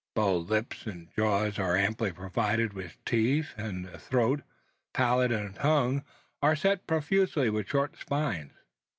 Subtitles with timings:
[0.15, 4.41] Both lips and jaws are amply provided with teeth; and the throat,
[4.93, 6.03] palate, and tongue
[6.41, 8.53] are set profusely with short spines.